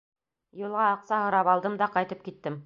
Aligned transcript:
Юлға 0.61 0.85
аҡса 0.93 1.19
һорап 1.25 1.51
алдым 1.57 1.77
да 1.83 1.91
ҡайтып 1.99 2.27
киттем. 2.31 2.59